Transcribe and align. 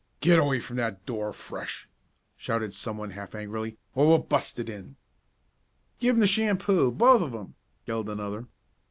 "Get 0.19 0.39
away 0.39 0.59
from 0.59 0.77
that 0.77 1.05
door, 1.05 1.31
Fresh.!" 1.31 1.87
shouted 2.35 2.73
someone, 2.73 3.11
half 3.11 3.35
angrily; 3.35 3.77
"or 3.93 4.07
we'll 4.07 4.17
bust 4.17 4.57
it 4.57 4.67
in!" 4.67 4.95
"Give 5.99 6.15
him 6.15 6.21
the 6.21 6.25
shampoo 6.25 6.91
both 6.91 7.21
of 7.21 7.35
'em!" 7.35 7.53
yelled 7.85 8.09
another. 8.09 8.47